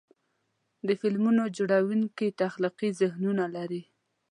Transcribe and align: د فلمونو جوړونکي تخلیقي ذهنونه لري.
د 0.87 0.89
فلمونو 1.01 1.43
جوړونکي 1.57 2.27
تخلیقي 2.41 2.89
ذهنونه 3.01 3.45
لري. 3.55 3.81